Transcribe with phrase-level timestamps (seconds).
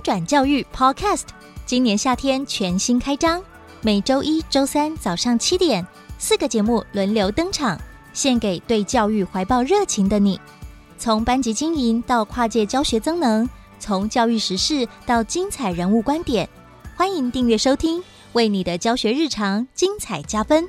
[0.00, 1.24] 转教育 Podcast，
[1.66, 3.42] 今年夏天全新开张，
[3.82, 5.86] 每周一、周三早上七点，
[6.18, 7.78] 四个节目轮流登场，
[8.12, 10.40] 献给对教育怀抱热情的你。
[10.98, 13.48] 从班级经营到跨界教学增能，
[13.78, 16.48] 从教育时事到精彩人物观点，
[16.96, 20.68] 欢迎订阅收听，为你的教学日常精彩加分。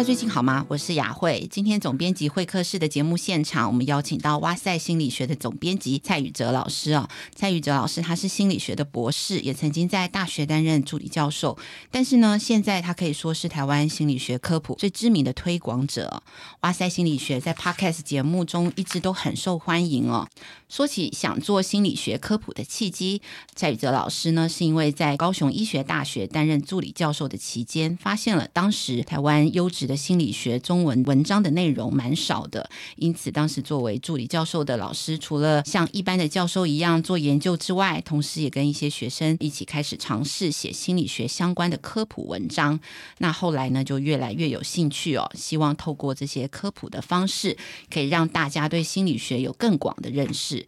[0.00, 0.64] 家最近好吗？
[0.68, 1.46] 我是雅慧。
[1.50, 7.06] 今天总编辑会客室的节目现场，我们邀请到哇塞心理学的总编辑蔡宇哲老师哦。
[7.34, 11.58] 蔡宇哲老师他是心理学的博士，也曾经在大学担任助理教授。
[11.90, 16.22] 但是呢，现在他可以说是台湾心理学科普最知名的推广者。
[16.60, 20.26] 哇塞心理学在 Podcast 节目中一直都很受欢迎哦。
[20.70, 23.20] 说起想做心理学科普的契机，
[23.56, 42.78] 蔡宇哲老师呢，是因为在高雄医学大学担任助理教授的期间，发现了当时台湾优质的心理学中文文章的内容蛮少的，因此当时作为助理教授的老师，除了像一般的教授一样做研究之外，同时也跟一些学生一起开始尝试写心理学相关的科普文章。
[43.18, 47.56] 那后来呢，就越来越有兴趣哦，希望透过这些科普的方式，
[47.92, 50.59] 可以让大家对心理学有更广的认识。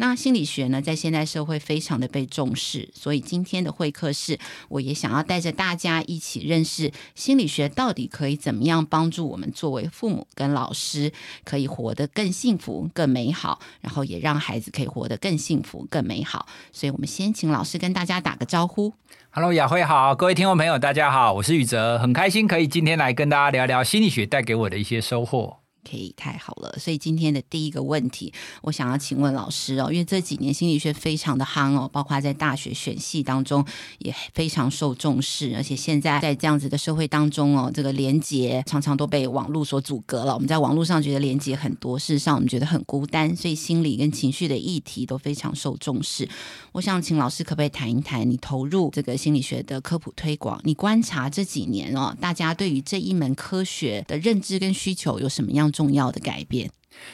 [0.00, 11.12] 那心理学呢，在现代社会非常的被重视，所以今天的会客室，我也想要带着大家一起认识心理学到底可以怎么样帮助我们作为父母跟老师，
[11.44, 16.46] 可以活得更幸福、更美好，然后也让孩子可以活得更幸福、更美好。
[16.72, 18.94] 所以，我们先请老师跟大家打个招呼。
[19.30, 25.58] Hello，雅慧好，各位听众朋友，大家好，我是宇哲，很开心可以今天来跟大家聊聊心理学带给我的一些收获。
[25.88, 26.74] 可以，太好了。
[26.78, 28.32] 所以今天的第一个问题，
[28.62, 33.64] 我想要请问老师哦，因为这几年心理学非常的夯哦，包括在大学选系当中
[33.98, 40.34] 也非常受重视，而且现在在这样子的社会当中哦，这个连接常常都被网络所阻隔了。
[40.34, 46.28] 我们在网络上觉得连接很多，事实上我们觉得很孤单，所以心理跟情绪的议题都非常受重视。
[46.72, 56.68] 我想请老师可不可以谈一谈，你投入这个心理学的科普推广，你观察这几年哦，大家对于这一门科学的认知跟需求有什么样重要的改变？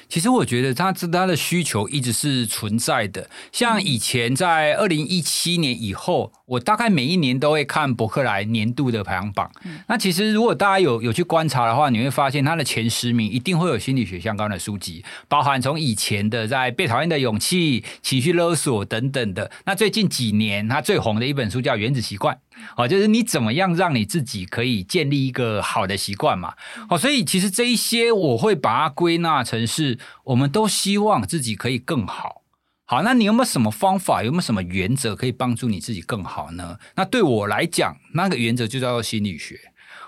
[0.08, 3.28] 其实我觉得他他的需求一直是存在的。
[3.52, 9.50] 像以前在二零一七年以后，我大概每一年都会看伯克莱年度的排行榜。
[9.88, 19.50] 那其实如果大家有有去观察的话，你会发现他的前十名一定会有心理学相关的书籍，包含从以前的在《被讨厌的勇气》、情绪勒索等等的。
[19.64, 22.34] 那最近几年他最红的一本书叫《原子习惯》。
[22.76, 26.54] 哦，就是你怎么样让你自己可以建立一个好的习惯嘛？
[26.88, 32.42] 哦，所以其实这一些我会把它归纳成是，我们都希望自己可以更好。
[32.86, 36.78] 好，那你有没有什么方法，有没有什么原则可以帮助你自己更好呢？
[36.94, 39.58] 那对我来讲，那个原则就叫做心理学。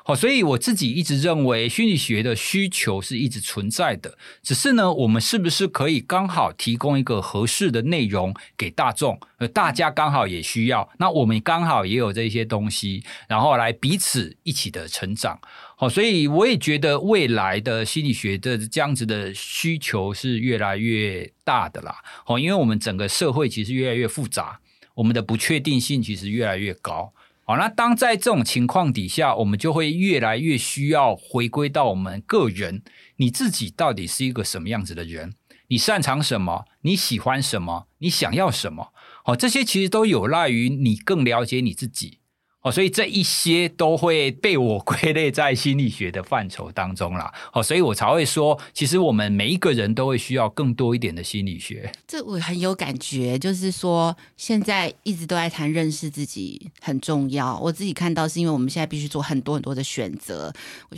[0.09, 15.37] 好，所以我自己一直认为心理学的需求是一直存在的，只是呢，我们是不是可以刚好提供一个合适的内容给大众，呃，大家刚好也需要，那我们刚好也有这些东西，然后来彼此一起的成长。
[15.75, 21.97] 好，所以我也觉得未来的心理学的这样子的需求是越来越大的啦。
[22.25, 24.61] 好，因为我们整个社会其实越来越复杂，
[24.95, 27.13] 我们的不确定性其实越来越高。
[27.49, 32.83] 好，那当在这种情况底下，我们就会越来越需要回归到我们个人，
[33.19, 35.33] 你自己到底是一个什么样子的人？
[35.69, 36.65] 你擅长什么？
[36.81, 37.87] 你喜欢什么？
[37.99, 38.93] 你想要什么？
[39.25, 42.19] 好，这些其实都有赖于你更了解你自己。
[42.67, 47.33] 哦，所以这一些都会被我归类在心理学的范畴当中啦。
[47.53, 51.89] 哦，所以我才会说，其实我们每一个人都会需要更多一点的心理学。
[52.09, 57.57] 这我很有感觉，就是说现在一直都在谈认识自己很重要。
[57.61, 60.53] 我自己看到是因为我们现在必须做很多很多的选择。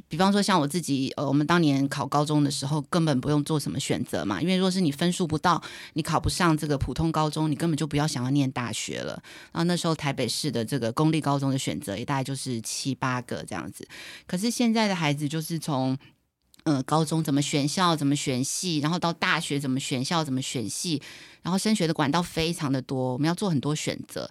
[0.08, 5.62] 比方说像我自己，呃，我们当年考高中的时候根本不用做什么选择嘛，因为若是你分数不到，
[5.93, 9.22] 你考不上这个普通高中，你根本就不要想要念大学了。
[9.52, 13.87] 然后那时候台北市的这个公立高中选择也大概就是七八个这样子，
[14.26, 15.99] 可是现在的孩子就是从
[16.62, 21.02] 呃高中怎么选校、怎么选系，然后到大学怎么选校、怎么选系，
[21.43, 24.31] 然后升学的管道非常的多，我们要做很多选择。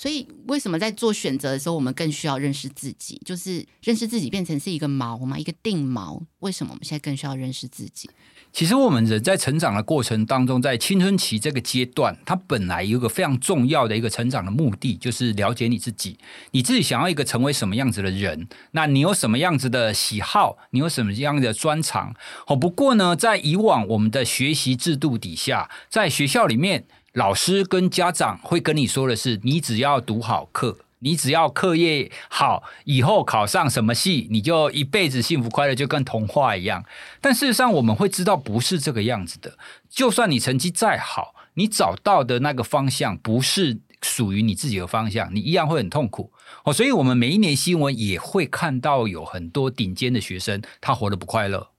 [0.00, 3.20] 所以，为什么在做选择的时候，我们更需要认识自己？
[3.24, 6.22] 就是认识自己变成是一个锚嘛，一个定锚。
[6.38, 8.08] 为什么我们现在更需要认识自己？
[8.52, 16.16] 其实，我们人在成长的过程当中，在青春期这个阶段，它本来有一个非常重要的一个成长的目的，就是了解你自己。
[16.52, 18.46] 你自己想要一个成为什么样子的人？
[18.70, 20.58] 那你有什么样子的喜好？
[20.70, 22.14] 你有什么样的专长？
[22.46, 26.86] 哦，不过呢，在以往我们的学习制度底下，在学校里面。
[27.18, 36.84] 老师跟家长会跟你说的是：你只要读好课，你只要课业好，以后考上什么系，你就一辈子幸福快乐，就跟童话一样。
[37.20, 39.58] 但事实上，我们会知道不是这个样子的。
[39.90, 46.30] 就算你成绩再好，你找到的那个方向不是属于你自己的方向，你一样会很痛苦。
[46.62, 51.70] 哦，所以我们每一年新闻也会看到有很多顶尖的学生，他活得不快乐。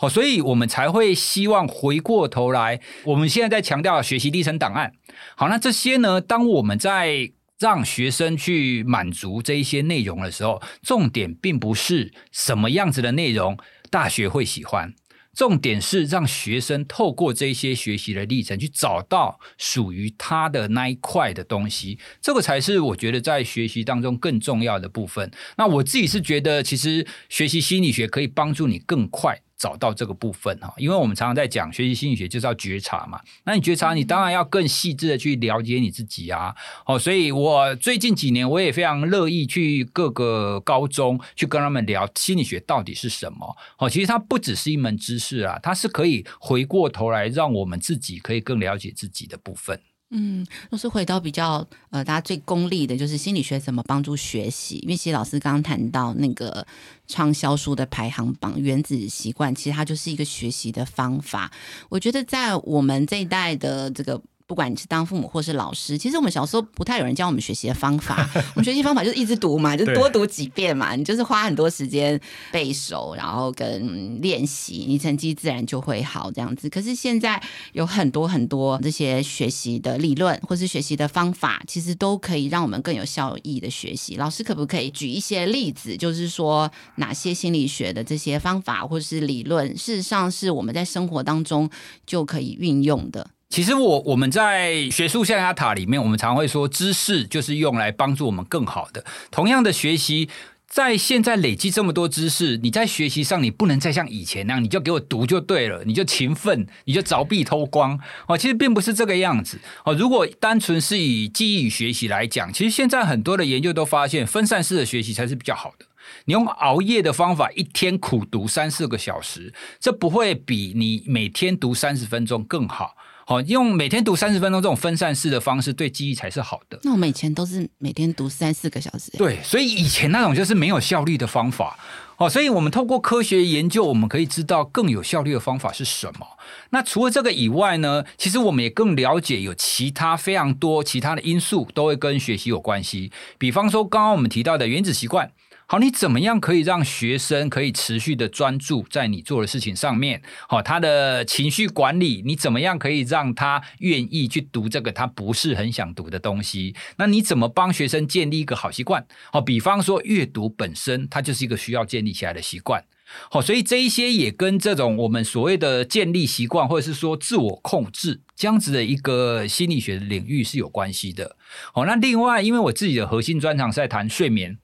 [0.00, 4.94] 好，所以我们才会希望回过头来，我们现在在强调学习历程档案。
[5.36, 13.58] 好，那这些呢，当我们在让学生去满足这一些内容的时候，重点并不是什么样子的内容
[13.90, 14.94] 大学会喜欢，
[15.34, 25.30] 重点是让学生透过这些学习的历程去找到属于他的那一块的东西，这个才是我觉得在学习当中更重要的部分。
[25.58, 29.42] 那我自己是觉得，其实学习心理学可以帮助你更快。
[29.60, 33.20] 找到这个部分哈，因为我们常常在讲学习心理学就是要觉察嘛。
[33.44, 36.56] 那你觉察，你当然要更细致的去了解你自己啊。
[36.86, 43.54] 哦，所以我最近几年我也非常乐意去各个高中去跟他们聊心理学到底是什么。
[43.76, 49.78] 哦，其实它不只是一门知识啊，它是可以回过头来让我们自己可以更了解自己的部分。
[50.10, 54.76] 嗯，都是回到比较呃，大家最功利的，就是心理学怎么帮助学习。
[54.82, 56.66] 因为其实老师刚刚谈到那个
[57.06, 61.50] 畅销书的排行榜《原子习惯》，其实它就是一个学习的方法。
[61.88, 64.20] 我觉得在我们这一代的这个。
[64.50, 68.28] 不管你是当父母或是老师，其实我们小时候不太有人教我们学习的方法。
[68.56, 70.96] 我们学习方法就是一直读嘛，就多读几遍嘛。
[70.96, 72.20] 你就是花很多时间
[72.50, 76.68] 背熟，然后跟练习，你成绩自然就会好这样子。
[76.68, 77.40] 可是现在
[77.74, 84.16] 有很多很多这些学习的理论或是学习的方法，其实都可以让我们更有效益的学习。
[84.16, 91.70] 老师可不可以举一些例子，就是说哪些心理学的这些方法或是理论，事实上是我们在生活当中
[92.04, 93.30] 就可以运用的？
[93.50, 99.04] 其实我我们在学术象牙塔里面，我们常会说，知识就是用来帮助我们更好的。
[99.32, 100.28] 同样的学习，
[100.68, 107.98] 在现在累积这么多知识，你在学习上你不能再像以前那样，你就给我读就对了，你就勤奋，你就凿壁偷光
[108.28, 108.38] 哦。
[108.38, 109.92] 其实并不是这个样子哦。
[109.94, 115.84] 如果单纯是以记忆与学习来讲，其实现在很多的研究都发现，分散式的学习才是比较好的。
[116.26, 122.94] 你用熬夜的方法，一天苦读三四个小时，这不会比你每天读三十分钟更好。
[123.30, 126.80] 好，用每天读三十分钟这种分散式的方式，对记忆才是好的。
[126.82, 129.12] 那我们以前都是每天读三四个小时。
[129.16, 131.78] 对，所以以前那种就是没有效率的方法。
[132.16, 136.26] 哦，所以我们透过科学研究，我们可以知道更有效率的方法是什么。
[136.70, 143.12] 那除了这个以外呢，其实我们也更了解有其他非常多其他的因素都会跟学习有关系。
[143.38, 145.30] 比方说，刚刚我们提到的原子习惯。
[145.70, 150.20] 好，你怎么样可以让学生可以持续的专注在你做的事情上面？
[150.48, 156.74] 好，他的情绪管理，你怎么样可以让他愿意去读这个他不是很想读的东西？
[156.96, 159.06] 那你怎么帮学生建立一个好习惯？
[159.32, 162.82] 好，比方说阅读本身，它就是一个需要建立起来的习惯。
[163.30, 171.36] 好，所以这一些也跟这种我们所谓的建立习惯，或者是说自我控制这样子的一个心理学的领域是有关系的。
[171.72, 174.58] 好，那另外，因为我自己的核心专长是在谈睡眠。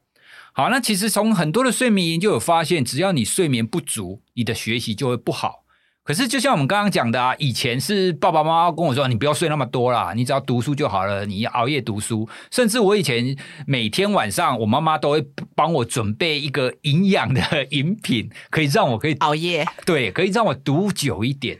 [0.58, 5.66] 好，那其实从很多的睡眠研究有发现，只要你睡眠不足，你的学习就会不好。
[6.02, 12.26] 可是就像我们刚刚讲的啊，以前是爸爸妈妈跟我说，你不要睡那么多啦，你只要读书就好了，你熬夜读书。
[12.50, 13.36] 甚至我以前
[13.66, 15.22] 每天晚上，我妈妈都会
[15.54, 21.58] 帮我准备一个营养的饮品，可以让我可以熬夜，对，可以让我读久一点。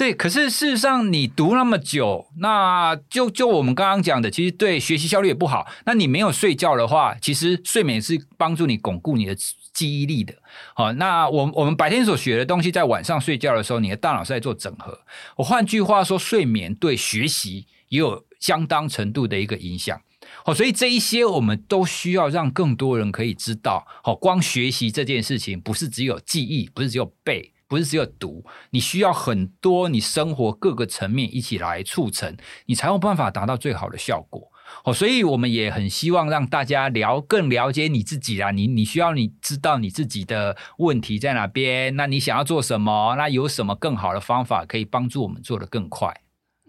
[0.00, 5.70] 对，可是事实上，你读那么久，那就就我们刚刚讲的，其实对学习效率也不好。
[5.84, 9.36] 那你没有睡觉的话，其实睡眠是帮助你巩固你的
[9.74, 10.32] 记忆力的。
[10.72, 14.98] 好，那我我们白天所学的东西，在晚上睡觉的时候，你的大脑是在做整合。
[15.36, 20.00] 我换句话说，睡眠对学习也有相当程度的一个影响。
[20.42, 23.86] 好，所以这一些我们都需要让更多人可以知道。
[24.02, 27.52] 好，光学习这件事情，不是只有记忆，不是只有背。
[27.70, 32.36] 不是只有读，你需要很多你生活各个层面一起来促成，
[32.66, 34.50] 你才有办法达到最好的效果。
[34.84, 43.14] 哦，所以我们也很希望让大家了更了解你自己啊，你你需要你知道你自己的问题在哪边，那你想要做什么？
[43.16, 46.20] 那有什么更好的方法可以帮助我们做得更快？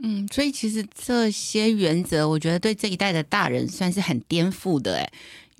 [0.03, 5.11] 嗯，所以其实这些原则，我觉得对这一代的大人算是很颠覆的哎。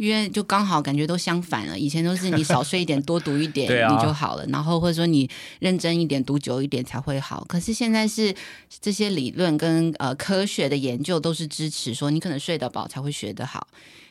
[0.02, 5.30] 因为就刚好感觉都相反了，以前都是你少睡一点，多读一点你就好了，然后或者说你
[5.60, 7.46] 认真一点，读久一点才会好。
[7.48, 8.34] 可是现在是
[8.80, 13.68] 这些理论跟呃科学的研究都是支持说，你可能睡得饱才会学得好，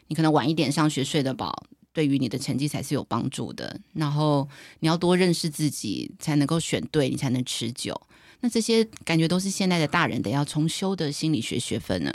[0.06, 3.80] 你可能晚一点上学睡得饱，对于你的成绩才是有帮助的。
[3.94, 8.00] 然后你要多认识自己，才能够选对，你才能持久。
[8.42, 12.12] 那这些感觉都是现在的大人得要重修的心理学学分呢。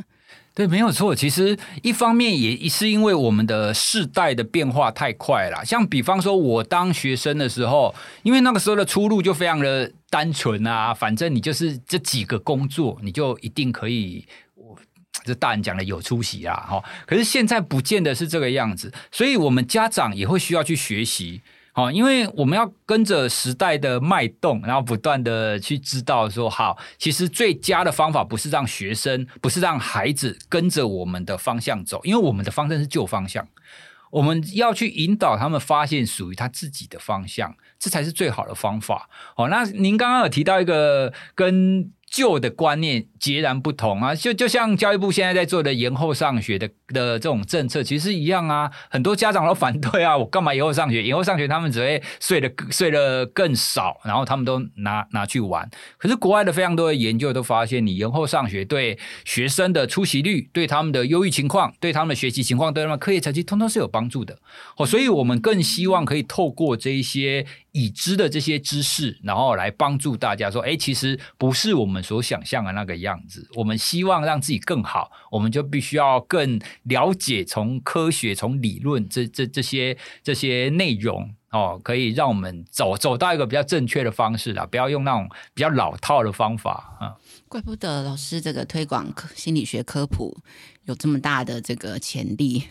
[0.53, 1.13] 对，没有错。
[1.13, 5.65] 其实一方面也是因为我们的世代的变化太快了。
[5.65, 14.77] 像比方说，我当学生的时候，因为那个时候的出路就非常的单纯啊，反正你就是这几个工作，你就一定可以，我
[15.25, 16.55] 这大人讲的有出息啊。
[16.55, 21.41] 哈，可是现在不见得是这个样子，所以我们家长也会需要去学习。
[21.75, 33.46] 好，因为我们要跟着时代的脉动，然后不断的去知道说，好，其实最佳的方法不是让学生，不是让孩子跟着我们的方向走，因为我们的方向是旧方向，
[34.10, 39.10] 我们要去引导他们发现属于他自己的方向，这才是最好的方法。
[39.36, 48.72] 好，那您刚刚有提到一个跟旧的观念截然不同啊，就就像教育部现在在做的延后上学的的这种政策，其实一样啊。
[48.89, 51.03] 很多家长都反对啊，我干嘛延后上学？
[51.03, 55.69] 延后上学他们只会睡得睡得更少，然后他们都拿拿去玩。
[55.98, 64.39] 可是国外的非常多的研究都发现，你延后上学对学生的出席率、对他们的忧郁情况、对他们的学习情况、对他们课业成绩，通通是有帮助的。
[64.77, 67.45] 哦，所以我们更希望可以透过这一些
[67.75, 73.46] 已知的这些知识，然后来帮助大家说，哎，其实不是我们所想象的那个样子。
[73.53, 87.20] 我们希望让自己更好，我们就必须要更了解从科学、从理论这这这些这些内容哦，可以让我们走走到一个比较正确的方式啦，不要用那种比较老套的方法啊。
[87.50, 90.38] 怪不得老师这个推广心理学科普
[90.86, 92.63] 有这么大的这个潜力。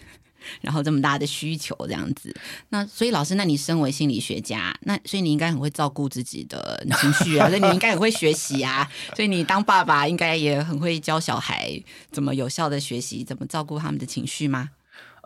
[0.61, 2.35] 然后这么大的需求这样子，
[2.71, 14.71] 那所以老师，那你身为心理学家，那所以你应该很会照顾自己的情绪啊，所以你应该很会学习啊，所以你当爸爸应该也很会教小孩怎么有效的学习，怎么照顾他们的情绪吗？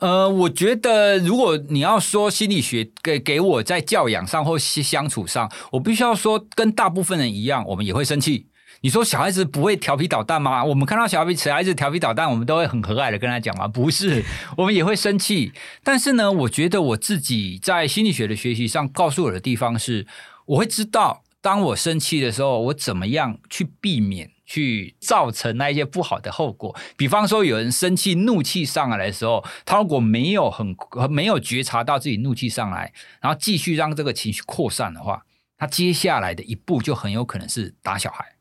[0.00, 8.46] 呃，我觉得如果你要说心理学给给我在教养上或相处上，我必须要说跟大部分人一样，我们也会生气。
[8.80, 10.64] 你说小孩子不会调皮捣蛋吗？
[10.64, 13.66] 我们看到小孩子小孩子调皮捣蛋，我们都会很和蔼的跟他讲吗？
[13.66, 14.24] 不是，
[14.56, 15.52] 我们也会生气。
[15.82, 20.06] 但是呢，我觉得我自己在心理学的学习上告诉我的地方是，
[20.46, 26.74] 我会知道当我生气的时候，我怎么样去避免去造成那一些不好的后果。
[26.96, 30.76] 比方说，有人生气、怒气上来的时候，他如果没有很
[31.10, 35.24] 没有觉察到自己怒气上来，然后继续让这个情绪扩散的话，
[35.56, 38.37] 他接下来的一步就很有可能是打小孩。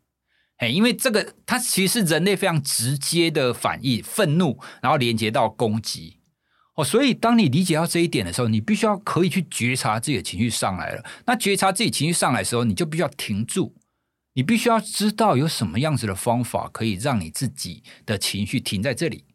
[0.57, 6.17] 哎，因为这个它其实是人类非常直接的反应，愤怒，然后连接到攻击
[6.73, 6.83] 哦。
[6.83, 11.05] 所以当你理解到这一点的时候，你必须要可以去觉察自己的情绪上来了。
[11.27, 13.75] 那觉察自己情绪上来的时候，你就必须要停住，
[14.33, 19.25] 你必须要知道有什么样子的方法可以让你自己的情绪停在这里。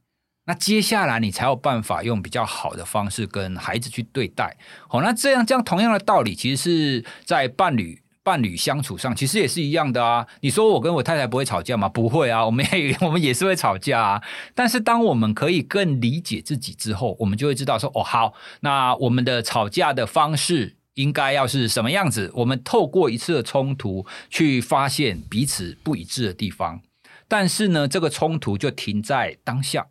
[0.47, 4.57] 那接下来你才有办法用比较好的方式跟孩子去对待。
[4.89, 8.02] 好，那这样这样同样的道理，其实是在伴侣。
[8.25, 10.27] 伴侣相处上其实也是一样的啊！
[10.41, 11.89] 你说我跟我太太不会吵架吗？
[11.89, 14.23] 不会啊，我们也 我们也是会吵架啊。
[14.55, 22.31] 但是当我们可以更理解自己之后，我们就会知道说，哦，好，那我们的吵架的方式应该要是什么样子？
[22.35, 26.81] 我们透过一次的冲突去发现彼此不一致的地方，
[27.27, 29.89] 但是呢，这个冲突就停在当下。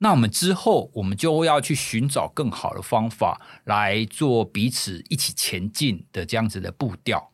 [0.00, 7.32] 那我们之后，我们就要去寻找更好的方法来做彼此一起前进的这样子的步调。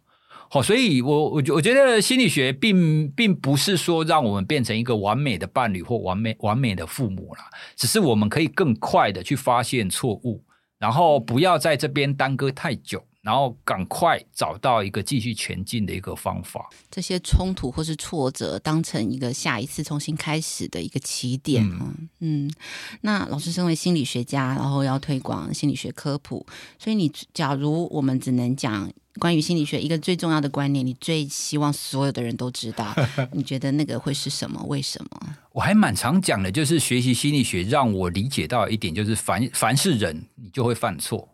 [0.55, 10.45] 好，所以我我觉我觉得心理学并并不是说让我们变成一个完美的伴侣或完美完美的父母啦，只是我们可以更快的去发现错误，
[10.79, 13.03] 然后不要在这边耽搁太久。
[13.23, 16.69] 然后赶快找到一个继续前进的一个方法。
[16.91, 21.64] 这些冲突或是挫折，当成一个下一次重新开始的一个起点。
[21.64, 22.52] 嗯，嗯，
[23.02, 26.45] 那老师身为心理学家，然后要推广心理学科普，
[26.79, 32.93] 所以你假如我们只能讲关于心理学一个最重要的观念，你最希望所有的人都知道，
[33.33, 34.61] 你觉得那个会是什么？
[34.64, 35.37] 为什么？
[35.52, 41.29] 我还蛮常讲的，就是学习心理学让我理解到一点，就是凡凡是人，你就会犯错。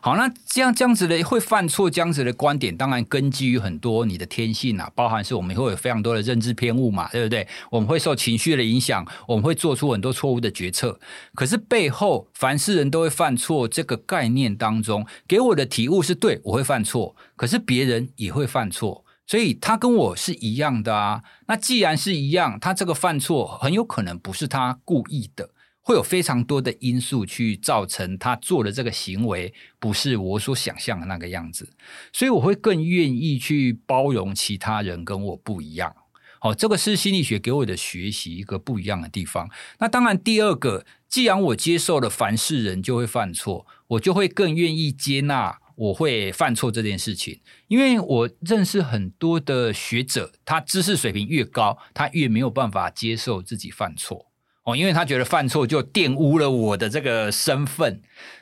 [0.00, 7.46] 好，那这样这样子的会犯错，这样子的观点，当然根基于很多你的天性啊，包含是我们会有非常多的认知偏误嘛，对不对？
[7.70, 10.98] 我们会受情绪的影响，我们会做出很多错误的决策。
[11.34, 19.04] 可是背后凡是人都会犯错这个概念当中，给我的体悟是对，我会犯错，可是别人也会犯错。
[19.26, 21.22] 所以他跟我是一样的啊。
[21.46, 25.48] 那既然是一样，他这个犯错很有可能不是他故意的，
[25.84, 31.70] 会有非常多的因素去造成他做的这个行为不是我所想象的那个样子。
[32.12, 35.94] 所以我会更愿意去包容其他人跟我不一样。
[36.40, 39.48] 哦，这个是心理学给我的学习一个不一样的地方。
[39.78, 47.40] 那当然，第二个，既然我接受了凡是人就会犯错，我就会更愿意接纳我会犯错这件事情。
[47.68, 54.30] 因为我认识很多的学者，他知识水平越高，他越没有办法接受自己犯错。
[54.64, 58.00] 哦，因为他觉得犯错就玷污了我的这个身份。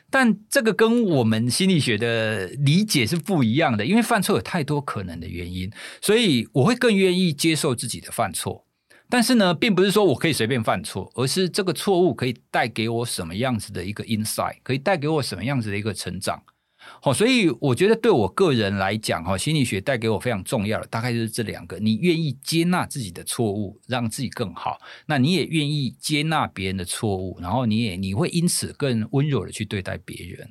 [0.09, 8.65] 但这个跟我们心理学的理解是不一样的，因为犯错有太多可能的原因，所以我会更愿意接受自己的犯错。
[9.09, 16.41] 但是呢，并不是说我可以随便犯错，而是这个错误可以带给我什么样子的一个 insight，可以带给我什么样子的一个成长。
[17.05, 30.49] 好，所以我觉得对我个人来讲，哈，心理学带给我非常重要的，大概就是这两个：你愿意接纳自己的错误，让自己更好；那你也愿意接纳别人的错误，然后你也你会因此更温柔的去对待别人。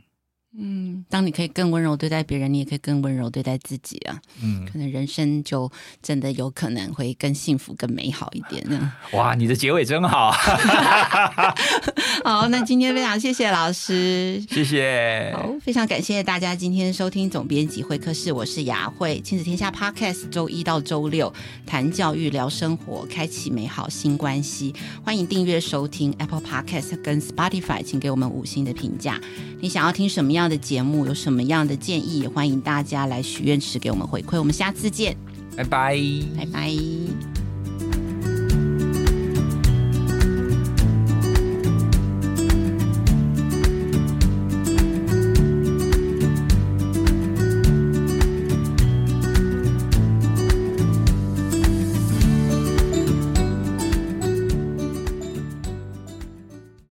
[0.59, 4.21] 嗯，当你可以更温柔对待别人，你也可以更温柔对待自己啊。
[4.43, 5.71] 嗯，可能人生就
[6.03, 8.93] 真的有可能会更幸福、更美好一点呢。
[9.15, 10.31] 哇，你的结尾真好。
[12.23, 15.33] 好，那今天非常谢谢老师，谢谢。
[15.35, 21.33] 好，非常感谢大家今天收听总编辑会客室，我是雅慧，亲子天下 Podcast，周一到周六
[21.67, 24.75] 谈教育、聊生活，开启美好新关系。
[25.03, 29.19] 欢迎订阅收听 Apple Podcast 跟 Spotify，请给我们五星的评价。
[29.61, 31.07] 你想要听什么样的节目？
[31.07, 32.21] 有什么样的建议？
[32.21, 34.39] 也欢迎大家来许愿池给我们回馈。
[34.39, 35.17] 我们下次见，
[35.57, 35.97] 拜拜，
[36.37, 37.32] 拜拜。